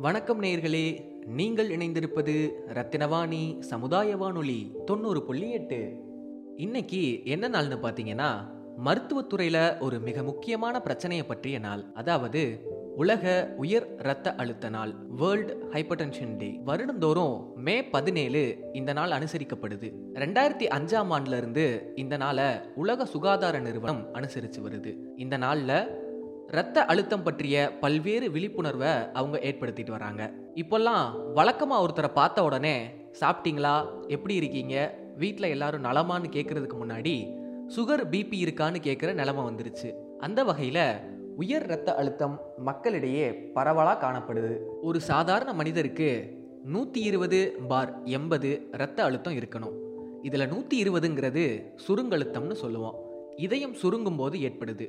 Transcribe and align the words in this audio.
வணக்கம் 0.00 0.42
நேயர்களே 0.42 1.00
நீங்கள் 1.26 1.68
இணைந்திருப்பது 1.68 2.48
ரத்தினவாணி 2.74 3.58
சமுதாய 3.58 4.16
வானொலி 4.16 4.72
தொண்ணூறு 4.84 5.22
புள்ளி 5.22 5.50
எட்டு. 5.50 6.00
இன்னைக்கு 6.56 7.24
என்ன 7.24 7.48
நாள்னு 7.48 7.78
பார்த்தீங்கன்னா 7.82 8.30
மருத்துவத்துறையில் 8.84 9.80
ஒரு 9.80 10.00
மிக 10.00 10.22
முக்கியமான 10.22 10.80
பிரச்சனையை 10.80 11.26
பற்றிய 11.26 11.58
நாள். 11.58 11.84
அதாவது 11.94 12.64
உலக 12.96 13.54
உயர் 13.56 13.94
இரத்த 13.98 14.34
அழுத்த 14.34 14.68
நாள் 14.68 14.94
வேர்ல்ட் 15.08 15.52
ஹைப்பர்டென்ஷன் 15.72 16.36
டே 16.36 16.60
வருடந்தோறும் 16.66 17.54
மே 17.54 17.84
பதினேழு 17.84 18.70
இந்த 18.72 18.92
நாள் 18.92 19.10
அனுசரிக்கப்படுது. 19.10 19.94
ரெண்டாயிரத்தி 20.14 20.68
அஞ்சாம் 20.78 21.10
ஆண்டுல 21.10 21.36
இருந்து 21.36 21.92
இந்த 21.96 22.16
நாளை 22.16 22.44
உலக 22.74 23.04
சுகாதார 23.04 23.58
நிறுவனம் 23.58 24.08
அனுசரித்து 24.12 24.68
வருது. 24.68 24.94
இந்த 25.16 25.36
நாளில் 25.36 26.08
இரத்த 26.52 26.84
அழுத்தம் 26.84 27.22
பற்றிய 27.22 27.78
பல்வேறு 27.80 28.30
விழிப்புணர்வை 28.30 28.88
அவங்க 29.12 29.38
ஏற்படுத்திட்டு 29.38 29.90
வராங்க. 29.90 30.32
இப்போல்லாம் 30.54 31.32
வழக்கமாக 31.32 31.86
ஒருத்தரை 31.86 32.12
பார்த்த 32.12 32.44
உடனே 32.44 32.90
சாப்பிட்டீங்களா? 33.20 33.86
எப்படி 34.06 34.34
இருக்கீங்க? 34.34 34.98
வீட்டில் 35.16 35.48
எல்லாரும் 35.48 35.84
நலமான்னு 35.84 36.24
கேட்கறதுக்கு 36.30 36.76
முன்னாடி 36.82 37.14
சுகர் 37.76 38.04
பிபி 38.10 38.36
இருக்கான்னு 38.44 38.76
கேட்குற 38.82 39.12
நிலமை 39.12 39.44
வந்துருச்சு. 39.44 39.92
அந்த 40.18 40.44
வகையில் 40.44 40.82
உயர் 41.36 41.62
இரத்த 41.62 41.94
அழுத்தம் 41.94 42.40
மக்களிடையே 42.56 43.34
பரவலாக 43.34 44.06
காணப்படுது. 44.06 44.56
ஒரு 44.82 45.00
சாதாரண 45.00 45.52
மனிதருக்கு 45.52 46.38
நூற்றி 46.64 47.00
இருபது 47.00 47.58
பார் 47.68 48.02
எண்பது 48.04 48.68
இரத்த 48.72 49.04
அழுத்தம் 49.04 49.36
இருக்கணும். 49.36 49.76
இதில் 50.22 50.48
நூற்றி 50.48 50.82
இருபதுங்கிறது 50.82 51.64
சுருங்கழுத்தம்னு 51.88 52.52
சொல்லுவோம். 52.52 52.98
இதயம் 53.36 53.74
சுருங்கும் 53.74 54.16
போது 54.16 54.38
ஏற்படுது. 54.38 54.86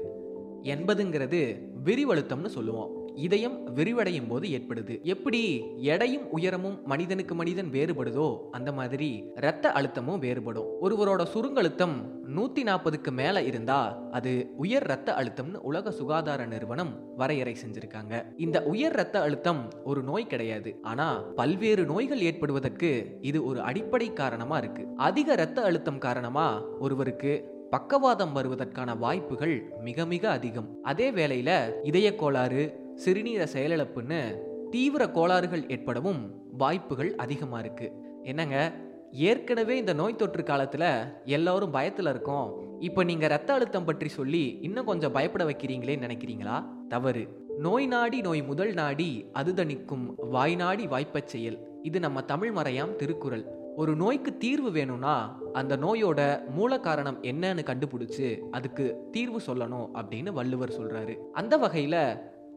எண்பதுங்கிறது 0.63 1.59
விரிவழுத்தம்னு 1.85 2.45
சொல்லுவோம். 2.45 2.99
இதயம் 3.15 3.75
விரிவடையும் 3.75 4.27
போது 4.27 4.49
ஏற்படுது. 4.49 5.01
எப்படி? 5.01 5.63
எடையும் 5.77 6.29
உயரமும் 6.31 6.79
மனிதனுக்கு 6.85 7.35
மனிதன் 7.35 7.69
வேறுபடுதோ 7.71 8.39
அந்த 8.51 8.71
மாதிரி 8.71 9.25
இரத்த 9.35 9.71
அழுத்தமும் 9.75 10.19
வேறுபடும். 10.19 10.65
ஒருவரோட 10.81 11.25
சுருங்கழுத்தம் 11.33 12.09
நூத்தி 12.35 12.63
நாற்பதுக்கு 12.63 13.11
மேல 13.11 13.43
இருந்தா 13.43 13.99
அது 14.11 14.51
உயர் 14.55 14.83
இரத்த 14.83 15.11
அழுத்தம்னு 15.11 15.55
உலக 15.55 15.91
சுகாதார 15.91 16.45
நிறுவனம் 16.45 17.13
வரையறை 17.15 17.57
செஞ்சிருக்காங்க. 17.65 18.25
இந்த 18.37 18.63
உயர் 18.63 18.93
இரத்த 18.93 19.21
அழுத்தம் 19.21 19.69
ஒரு 19.83 20.03
நோய் 20.03 20.27
கிடையாது. 20.27 20.79
ஆனா 20.81 21.19
பல்வேறு 21.35 21.85
நோய்கள் 21.85 22.21
ஏற்படுவதற்கு 22.21 23.17
இது 23.21 23.45
ஒரு 23.45 23.61
அடிப்படை 23.61 24.13
காரணமா 24.13 24.57
இருக்கு. 24.57 24.87
அதிக 24.95 25.33
இரத்த 25.33 25.61
அழுத்தம் 25.61 25.97
காரணமா 25.97 26.61
ஒருவருக்கு 26.79 27.50
பக்கவாதம் 27.71 28.33
வருவதற்கான 28.33 28.97
வாய்ப்புகள் 28.97 29.73
மிக 29.81 30.05
மிக 30.05 30.29
அதிகம். 30.29 30.77
அதே 30.83 31.11
வேளையில 31.11 31.71
இதய 31.83 32.15
கோளாறு 32.15 32.79
சிறுநீர 33.05 33.47
செயலிழப்புன்னு 33.53 34.37
தீவிர 34.69 35.09
கோளாறுகள் 35.09 35.69
ஏற்படவும் 35.69 36.33
வாய்ப்புகள் 36.51 37.15
அதிகமா 37.15 37.59
இருக்கு. 37.59 37.91
என்னங்க? 38.23 38.73
ஏற்கனவே 39.11 39.77
இந்த 39.77 39.93
நோய் 39.93 40.15
தொற்று 40.15 40.43
காலத்துல 40.43 41.13
எல்லாரும் 41.25 41.73
பயத்துல 41.73 42.09
இருக்கோம். 42.09 42.79
இப்போ 42.79 43.03
நீங்க 43.03 43.27
ரத்த 43.27 43.53
அழுத்தம் 43.53 43.85
பற்றி 43.85 44.07
சொல்லி 44.07 44.57
இன்னும் 44.61 44.85
கொஞ்சம் 44.85 45.11
பயப்பட 45.11 45.43
வைக்கிறீங்களேன்னு 45.43 46.09
நினைக்கிறீங்களா? 46.09 46.63
தவறு. 46.87 47.45
நோய் 47.57 47.87
நாடி 47.87 48.21
நோய் 48.21 48.43
முதல் 48.43 48.73
நாடி 48.73 49.25
அது 49.33 49.53
தணிக்கும் 49.53 50.15
வாய் 50.17 50.55
நாடி 50.55 50.87
வாய்ப்பச் 50.87 51.27
செயல். 51.27 51.59
இது 51.81 51.99
நம்ம 51.99 52.21
தமிழ் 52.21 52.51
மறையாம் 52.55 52.95
திருக்குறள். 52.95 53.45
ஒரு 53.81 53.93
நோய்க்கு 53.95 54.31
தீர்வு 54.37 54.71
வேணும்னா 54.71 55.13
அந்த 55.53 55.73
நோயோட 55.77 56.21
மூல 56.55 56.79
காரணம் 56.79 57.17
என்னன்னு 57.21 57.63
கண்டுபிடிச்சு 57.69 58.27
அதுக்கு 58.51 58.85
தீர்வு 59.11 59.39
சொல்லணும் 59.47 59.87
அப்படின்னு 59.99 60.31
வள்ளுவர் 60.31 60.73
சொல்றாரு. 60.79 61.13
அந்த 61.31 61.57
வகையில 61.57 61.95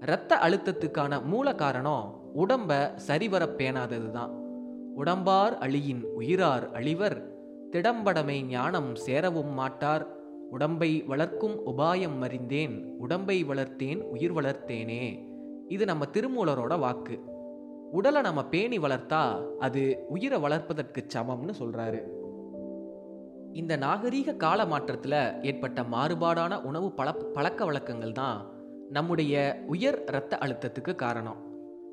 இரத்த 0.01 0.39
அழுத்தத்துக்கான 0.47 1.23
மூல 1.25 1.55
காரணம் 1.55 2.07
உடம்ப 2.37 2.71
சரிவர 3.09 3.45
பேணாதது 3.59 4.11
தான் 4.11 4.33
உடம்பார் 4.97 5.55
அழியின் 5.59 6.03
உயிரார் 6.19 6.67
அழிவர் 6.73 7.19
திடம்படமை 7.73 8.39
ஞானம் 8.47 8.91
சேரவும் 8.95 9.55
மாட்டார். 9.61 10.05
உடம்பை 10.51 10.91
வளர்க்கும் 11.07 11.57
உபாயம் 11.67 12.19
அறிந்தேன் 12.21 12.75
உடம்பை 12.99 13.45
வளர்த்தேன் 13.45 14.03
உயிர் 14.15 14.35
வளர்த்தேனே. 14.35 15.05
இது 15.69 15.85
நம்ம 15.85 16.05
திருமூலரோட 16.13 16.79
வாக்கு. 16.79 17.17
உடலை 17.95 18.21
நம்ம 18.23 18.45
பேணி 18.45 18.79
வளர்த்தா 18.79 19.23
அது 19.59 20.05
உயிரை 20.09 20.39
வளர்ப்பதற்கு 20.39 21.07
சமம்னு 21.15 21.53
சொல்றாரு. 21.59 22.01
இந்த 23.53 23.77
நாகரீக 23.77 24.37
கால 24.37 24.67
மாற்றத்தில் 24.67 25.43
ஏற்பட்ட 25.43 25.83
மாறுபாடான 25.83 26.63
உணவு 26.63 26.93
பழ 26.93 27.13
பழக்க 27.13 27.65
வழக்கங்கள் 27.65 28.13
தான் 28.13 28.51
நம்முடைய 28.91 29.63
உயர் 29.67 30.05
இரத்த 30.07 30.39
அழுத்தத்துக்கு 30.41 30.95
காரணம். 30.95 31.37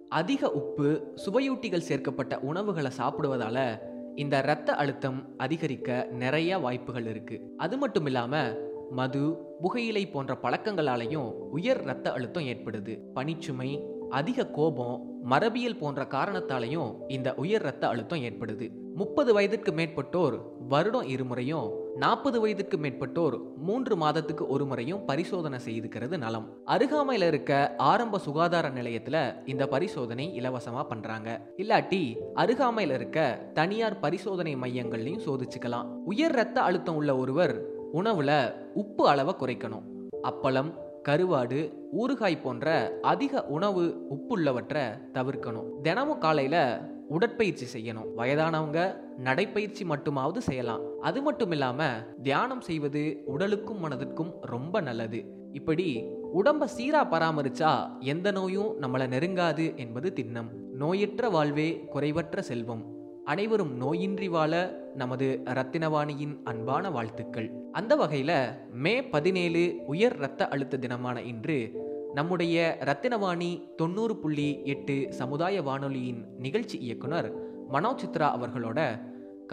அதிக 0.09 0.51
உப்பு 0.51 1.13
சுவையூட்டிகள் 1.25 1.87
சேர்க்கப்பட்ட 1.89 2.39
உணவுகளை 2.39 2.91
சாப்பிடுவதால 2.97 3.79
இந்த 4.15 4.39
இரத்த 4.43 4.73
அழுத்தம் 4.73 5.33
அதிகரிக்க 5.37 6.07
நிறைய 6.11 6.57
வாய்ப்புகள் 6.57 7.05
இருக்கு. 7.05 7.53
அது 7.57 7.77
மட்டும் 7.77 8.05
இல்லாம 8.05 8.53
மது 8.91 9.37
புகையிலை 9.61 10.07
போன்ற 10.07 10.37
பழக்கங்களாலையும் 10.41 11.31
உயர் 11.31 11.81
இரத்த 11.81 12.11
அழுத்தம் 12.11 12.43
ஏற்படுது. 12.43 12.99
பனிச்சுமை 13.15 13.83
அதிக 14.09 14.45
கோபம் 14.47 15.10
மரபியல் 15.29 15.77
போன்ற 15.77 16.03
காரணத்தாலையும் 16.03 16.95
இந்த 17.07 17.33
உயர் 17.33 17.61
ரத்த 17.61 17.87
அழுத்தம் 17.87 18.19
ஏற்படுது. 18.19 18.71
முப்பது 18.95 19.33
வயதிற்கு 19.33 19.71
மேற்பட்டோர் 19.71 20.41
வருடம் 20.67 21.01
இருமுறையும் 21.01 21.69
நாற்பது 21.95 22.39
வயதுக்கு 22.39 22.77
மேற்பட்டோர் 22.77 23.41
மூன்று 23.57 23.95
மாதத்துக்கு 23.95 24.47
ஒரு 24.47 24.65
முறையும் 24.65 25.05
பரிசோதனை 25.05 25.59
செய்துக்கிறது 25.65 26.17
நலம். 26.17 26.57
அருகாமையில் 26.65 27.27
இருக்க 27.27 27.73
ஆரம்ப 27.77 28.19
சுகாதார 28.19 28.69
நிலையத்துல 28.69 29.35
இந்த 29.45 29.67
பரிசோதனை 29.67 30.39
இலவசமா 30.39 30.83
பண்றாங்க. 30.87 31.41
இல்லாட்டி 31.57 32.15
அருகாமையில் 32.33 32.95
இருக்க 32.95 33.49
தனியார் 33.53 33.99
பரிசோதனை 33.99 34.55
மையங்கள்லையும் 34.55 35.25
சோதிச்சுக்கலாம். 35.25 35.85
உயர் 35.85 36.31
ரத்த 36.31 36.61
அழுத்தம் 36.61 36.95
உள்ள 36.95 37.17
ஒருவர் 37.17 37.69
உணவுல 37.93 38.53
உப்பு 38.73 39.07
அளவை 39.07 39.35
குறைக்கணும். 39.39 39.83
அப்பளம் 40.23 40.73
கருவாடு 41.09 41.73
ஊறுகாய் 41.97 42.41
போன்ற 42.41 42.97
அதிக 43.01 43.45
உணவு 43.45 44.07
உப்புள்ளவற்றை 44.09 44.81
தவிர்க்கணும். 45.13 45.81
தினமும் 45.81 46.17
காலையில 46.17 46.81
உடற்பயிற்சி 47.07 47.65
செய்யணும். 47.65 48.09
வயதானவங்க 48.17 48.95
நடைப்பயிற்சி 49.17 49.83
மட்டுமாவது 49.83 50.37
செய்யலாம். 50.37 50.99
அது 51.01 51.21
மட்டும் 51.21 51.51
இல்லாம 51.51 51.83
தியானம் 52.21 52.61
செய்வது 52.61 53.21
உடலுக்கும் 53.25 53.85
மனதிற்கும் 53.85 54.33
ரொம்ப 54.41 54.81
நல்லது. 54.81 55.25
இப்படி 55.51 56.05
உடம்ப 56.35 56.67
சீரா 56.77 57.07
பராமரிச்சா 57.11 57.99
எந்த 57.99 58.31
நோயும் 58.31 58.81
நம்மளை 58.81 59.07
நெருங்காது 59.07 59.77
என்பது 59.77 60.13
திண்ணம். 60.15 60.49
நோயற்ற 60.79 61.31
வாழ்வே 61.31 61.85
குறைவற்ற 61.93 62.41
செல்வம். 62.41 62.99
அனைவரும் 63.31 63.81
நோயின்றி 63.81 64.29
வாழ 64.29 64.75
நமது 64.95 65.41
ரத்தினவாணியின் 65.45 66.37
அன்பான 66.43 66.89
வாழ்த்துக்கள். 66.89 67.51
அந்த 67.71 67.95
வகையில 67.95 68.31
மே 68.73 69.03
பதினேழு 69.03 69.81
உயர் 69.87 70.15
இரத்த 70.17 70.47
அழுத்த 70.47 70.77
தினமான 70.77 71.21
இன்று 71.21 71.71
நம்முடைய 72.13 72.77
ரத்தினவாணி 72.79 73.75
தொண்ணூறு 73.75 74.15
புள்ளி 74.15 74.61
எட்டு 74.63 75.05
சமுதாய 75.09 75.61
வானொலியின் 75.61 76.25
நிகழ்ச்சி 76.37 76.77
இயக்குனர் 76.77 77.33
மனோ 77.67 77.91
சித்ரா 77.91 78.25
அவர்களோட 78.35 79.01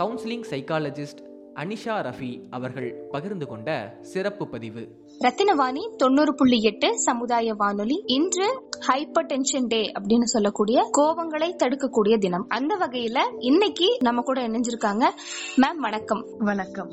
கவுன்சிலிங் 0.01 0.45
சைக்காலஜிஸ்ட் 0.51 1.28
அனிஷா 1.59 2.03
ரஃபி 2.09 2.43
அவர்கள் 2.51 3.07
பகிர்ந்து 3.11 3.47
கொண்ட 3.47 3.99
சிறப்பு 4.01 4.49
பதிவு. 4.49 4.89
ரத்தினவாணி 5.21 5.97
தொண்ணூறு 5.97 6.35
புள்ளி 6.35 6.61
எட்டு 6.61 6.99
சமுதாய 6.99 7.55
வானொலி. 7.55 8.03
இன்று 8.07 8.71
ஹைப்பர் 8.89 9.27
டென்ஷன் 9.27 9.67
டே 9.67 9.93
அப்படின்னு 9.93 10.23
சொல்லக்கூடிய 10.23 10.91
கோபங்களை 10.99 11.55
தடுக்கக்கூடிய 11.57 12.19
தினம். 12.19 12.47
அந்த 12.49 12.77
வகையில 12.77 13.37
இன்னைக்கு 13.39 13.97
நம்ம 13.99 14.21
கூட 14.21 14.49
இணைஞ்சிருக்காங்க. 14.49 15.05
மேம் 15.57 15.77
வணக்கம். 15.77 16.25
வணக்கம். 16.39 16.89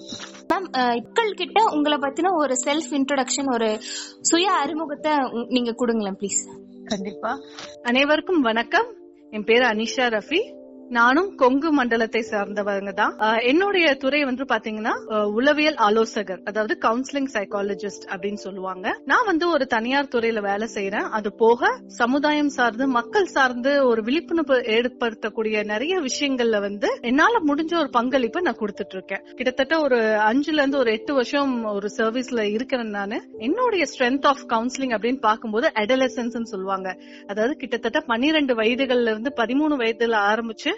மேம் 0.53 0.95
மக்கள் 0.95 1.31
கிட்ட 1.31 1.63
உங்களை 1.63 1.97
பத்தின 1.97 2.35
ஒரு 2.35 2.55
செல்ஃப் 2.65 2.91
இன்ட்ரோடக்ஷன் 2.91 3.53
ஒரு 3.53 3.77
சுய 4.21 4.51
அறிமுகத்தை 4.51 5.11
நீங்க 5.47 5.71
கொடுங்களேன் 5.71 6.17
ப்ளீஸ் 6.19 6.63
கண்டிப்பா. 6.85 7.37
அனைவருக்கும் 7.83 8.41
வணக்கம். 8.41 8.95
என் 9.29 9.43
பேரு 9.43 9.65
அனிஷா 9.65 10.19
ரஃபி. 10.19 10.63
நானும் 10.89 11.35
கொங்கு 11.35 11.71
மண்டலத்தை 11.71 12.21
சார்ந்தவங்க 12.29 12.91
தான். 12.93 13.13
என்னுடைய 13.39 13.95
துறை 13.95 14.23
வந்து 14.23 14.43
பாத்தீங்கன்னா 14.43 15.23
உளவியல் 15.25 15.75
ஆலோசகர் 15.75 16.41
அதாவது 16.43 16.77
கவுன்சிலிங் 16.81 17.29
சைக்காலஜிஸ்ட் 17.33 18.05
அப்படின்னு 18.11 18.33
சொல்லுவாங்க. 18.33 19.01
நான் 19.05 19.25
வந்து 19.25 19.49
ஒரு 19.49 19.67
தனியார் 19.67 20.11
துறையில 20.15 20.41
வேலை 20.41 20.67
செய்யறேன் 20.73 21.07
அது 21.09 21.33
போக 21.33 21.71
சமுதாயம் 21.87 22.49
சார்ந்து 22.49 22.87
மக்கள் 22.87 23.25
சார்ந்து 23.25 23.85
ஒரு 23.87 24.01
விழிப்புணர்வு 24.01 24.57
ஏற்படுத்தக்கூடிய 24.57 25.65
நிறைய 25.65 25.99
விஷயங்கள்ல 25.99 26.59
வந்து 26.59 26.99
என்னால 27.01 27.41
முடிஞ்ச 27.47 27.77
ஒரு 27.77 27.89
பங்களிப்பை 27.89 28.41
நான் 28.41 28.59
கொடுத்துட்டு 28.59 28.95
இருக்கேன் 28.95 29.23
கிட்டத்தட்ட 29.35 29.81
ஒரு 29.81 29.99
அஞ்சுல 30.29 30.61
இருந்து 30.61 30.77
ஒரு 30.77 30.91
எட்டு 30.91 31.13
வருஷம் 31.13 31.63
ஒரு 31.63 31.89
சர்வீஸ்ல 31.97 32.39
இருக்கிறேன் 32.39 32.89
நானு. 32.89 33.19
என்னுடைய 33.37 33.85
ஸ்ட்ரென்த் 33.93 34.25
ஆஃப் 34.25 34.45
கவுன்சிலிங் 34.53 34.95
அப்படின்னு 34.95 35.19
பார்க்கும்போது 35.19 35.71
அடலசன்ஸ் 35.75 36.41
சொல்லுவாங்க. 36.41 36.97
அதாவது 37.27 37.55
கிட்டத்தட்ட 37.55 37.99
பன்னிரெண்டு 37.99 38.55
வயதுகள்ல 38.55 39.11
இருந்து 39.15 39.33
பதிமூணு 39.37 39.75
வயதுல 39.83 40.17
ஆரம்பிச்சு 40.31 40.71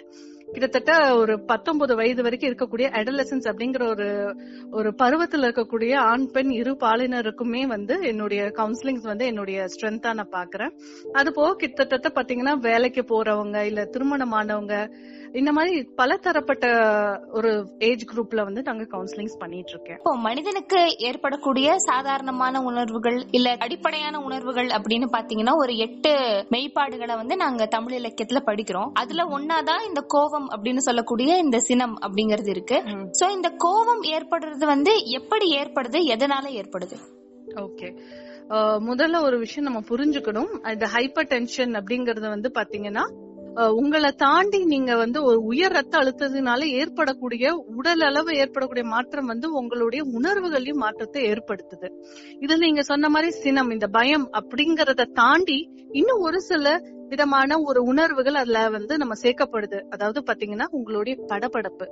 கிட்டத்தட்ட 0.46 1.16
ஒரு 1.16 1.40
பத்தொன்பது 1.40 1.96
வயது 1.96 2.22
வரைக்கும் 2.22 2.50
இருக்கக்கூடிய 2.50 2.86
அடலசன்ஸ் 2.98 3.46
அப்படிங்கிற 3.50 3.88
ஒரு 3.88 4.06
ஒரு 4.70 4.94
பருவத்துல 4.98 5.48
இருக்கக்கூடிய 5.48 5.94
ஆண் 5.94 6.30
பெண் 6.30 6.50
இரு 6.50 6.72
பாலினருக்குமே 6.80 7.66
வந்து 7.66 8.00
என்னுடைய 8.02 8.42
கவுன்சிலிங்ஸ் 8.54 9.04
வந்து 9.04 9.26
என்னுடைய 9.26 9.66
ஸ்ட்ரென்த்தா 9.74 10.14
நான் 10.14 10.32
பாக்குறேன். 10.32 10.72
அது 11.12 11.32
போக 11.32 11.54
கிட்டத்தட்ட 11.54 12.08
பாத்தீங்கன்னா 12.14 12.58
வேலைக்கு 12.60 13.04
போறவங்க 13.04 13.64
இல்ல 13.64 13.84
திருமணமானவங்க 13.84 14.76
இந்த 15.32 15.52
மாதிரி 15.52 15.82
பல 15.96 16.16
தரப்பட்ட 16.16 16.66
ஒரு 17.32 17.70
ஏஜ் 17.78 18.04
குரூப்ல 18.04 18.44
வந்து 18.44 18.62
நாங்க 18.62 18.82
கவுன்சிலிங்ஸ் 18.82 19.38
பண்ணிட்டு 19.38 19.70
இருக்கேன் 19.70 19.96
இப்போ 19.96 20.16
மனிதனுக்கு 20.16 20.86
ஏற்படக்கூடிய 20.98 21.74
சாதாரணமான 21.78 22.60
உணர்வுகள் 22.60 23.26
இல்ல 23.30 23.56
அடிப்படையான 23.58 24.20
உணர்வுகள் 24.20 24.66
அப்படின்னு 24.66 25.06
பாத்தீங்கன்னா 25.12 25.54
ஒரு 25.56 25.76
எட்டு 25.76 26.10
மெய்ப்பாடுகளை 26.50 27.16
வந்து 27.16 27.36
நாங்க 27.36 27.66
தமிழ் 27.66 27.94
இலக்கியத்துல 27.94 28.40
படிக்கிறோம். 28.46 28.90
அதுல 28.92 29.24
ஒன்னாதான் 29.24 29.86
இந்த 29.86 30.00
கோபம் 30.06 30.48
அப்படின்னு 30.50 30.76
சொல்லக்கூடிய 30.76 31.36
இந்த 31.36 31.58
சினம் 31.58 31.94
அப்படிங்கிறது 32.00 32.48
இருக்கு. 32.48 32.74
சோ 33.20 33.30
இந்த 33.30 33.48
கோபம் 33.56 34.02
ஏற்படுறது 34.02 34.64
வந்து 34.64 35.04
எப்படி 35.04 35.56
ஏற்படுது? 35.56 36.00
எதனால 36.14 36.44
ஏற்படுது? 36.60 36.98
ஓகே. 37.54 37.98
முதல்ல 38.88 39.22
ஒரு 39.22 39.38
விஷயம் 39.38 39.72
நம்ம 39.72 39.80
புரிஞ்சுக்கணும். 39.88 40.70
இந்த 40.72 40.88
ஹைப்பர் 40.94 41.26
டென்ஷன் 41.26 41.70
அப்படிங்கறது 41.70 42.28
வந்து 42.28 42.50
பாத்தீங்கன்னா 42.54 43.26
உங்களை 43.58 44.10
தாண்டி 44.12 44.64
நீங்க 44.64 44.96
வந்து 44.96 45.22
ஒரு 45.22 45.38
உயர் 45.42 45.72
ரத்த 45.72 45.98
அழுத்தத்தினால 45.98 46.66
ஏற்படக்கூடிய 46.80 47.54
உடல் 47.56 48.00
அளவு 48.00 48.36
ஏற்படக்கூடிய 48.36 48.84
மாற்றம் 48.84 49.26
வந்து 49.26 49.52
உங்களுடைய 49.52 50.04
உணர்வுகளையும் 50.04 50.76
மாற்றத்தை 50.76 51.22
ஏற்படுத்துது. 51.22 51.88
இது 52.40 52.56
நீங்க 52.58 52.82
சொன்ன 52.82 53.08
மாதிரி 53.08 53.30
சினம் 53.30 53.70
இந்த 53.70 53.86
பயம் 53.86 54.30
அப்படிங்கறத 54.32 55.04
தாண்டி 55.12 55.58
இன்னும் 55.92 56.20
ஒரு 56.20 56.40
சில 56.40 56.78
விதமான 57.08 57.60
ஒரு 57.60 57.82
உணர்வுகள் 57.82 58.34
அதுல 58.34 58.68
வந்து 58.70 58.96
நம்ம 58.96 59.14
சேர்க்கப்படுது. 59.22 59.80
அதாவது 59.90 60.20
பாத்தீங்கன்னா 60.20 60.66
உங்களுடைய 60.70 61.16
படபடப்பு. 61.26 61.86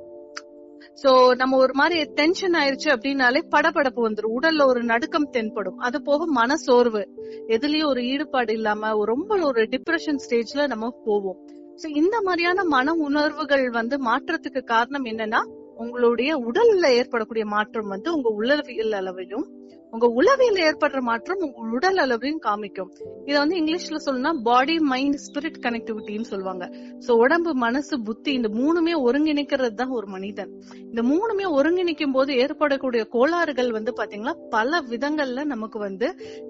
சோ 1.03 1.37
நம்ம 1.37 1.57
ஒரு 1.57 1.73
மாதிரி 1.75 2.05
டென்ஷன் 2.05 2.53
ஆயிருச்சு 2.53 2.89
அப்படின்னாலே 2.95 3.41
படபடப்பு 3.51 4.01
வந்துரும். 4.07 4.35
உடல்ல 4.39 4.67
ஒரு 4.67 4.83
நடுக்கம் 4.85 5.31
தென்படும். 5.31 5.79
அது 5.79 6.03
போக 6.03 6.27
மனசோர்வு. 6.41 7.03
எதுலயும் 7.49 7.85
ஒரு 7.85 8.03
ஈடுபாடு 8.03 8.53
இல்லாம 8.53 8.97
ஒரு 8.97 9.05
ரொம்ப 9.05 9.39
ஒரு 9.39 9.63
டிப்ரெஷன் 9.63 10.23
ஸ்டேஜ்ல 10.25 10.67
நம்ம 10.67 10.91
போவோம். 11.05 11.41
சோ 11.81 11.87
இந்த 12.01 12.17
மாதிரியான 12.21 12.65
மன 12.65 12.95
உணர்வுகள் 13.07 13.71
வந்து 13.71 13.97
மாற்றத்துக்கு 14.09 14.61
காரணம் 14.65 15.05
என்னன்னா 15.05 15.41
உங்களுடைய 15.75 16.31
உடல்ல 16.49 16.87
ஏற்படக்கூடிய 17.01 17.47
மாற்றம் 17.47 17.93
வந்து 17.95 18.09
உங்க 18.17 18.29
உளவியல் 18.41 18.93
அளவிலும் 18.93 19.47
உங்க 19.93 20.07
உளவியல் 20.21 20.59
ஏற்படுற 20.69 21.01
மாற்றம் 21.01 21.43
உங்க 21.47 21.61
உடல் 21.77 21.97
அளவையும் 21.97 22.41
காமிக்கும். 22.47 22.89
இதை 23.25 23.37
வந்து 23.39 23.57
இங்கிலீஷ்ல 23.61 23.99
சொல்லணும்னா 24.07 24.33
பாடி 24.43 24.75
மைண்ட் 24.93 25.19
ஸ்பிரிட் 25.27 25.61
கனெக்டிவிட்டின்னு 25.67 26.31
சொல்லுவாங்க. 26.33 26.65
சோ 27.07 27.11
உடம்பு 27.25 27.55
மனசு 27.55 28.03
புத்தி 28.03 28.33
இந்த 28.33 28.49
மூணுமே 28.49 28.95
ஒருங்கிணைக்கிறது 29.07 29.75
தான் 29.75 29.95
ஒரு 29.99 30.07
மனிதன். 30.07 30.51
இந்த 30.91 31.03
மூணுமே 31.03 31.47
ஒருங்கிணைக்கும் 31.59 32.17
போது 32.19 32.35
ஏற்படக்கூடிய 32.37 33.05
கோளாறுகள் 33.17 33.71
வந்து 33.71 33.95
பாத்தீங்கன்னா 34.01 34.37
பல 34.51 34.81
விதங்கள்ல 34.93 35.45
நமக்கு 35.45 35.79
வந்து 35.79 36.09